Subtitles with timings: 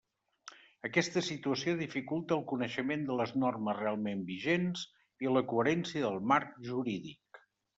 [0.87, 4.87] Aquesta situació dificulta el coneixement de les normes realment vigents
[5.27, 7.45] i la coherència del marc jurídic.